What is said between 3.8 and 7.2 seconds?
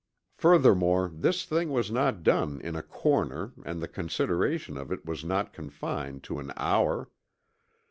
the consideration of it was not confined to an hour.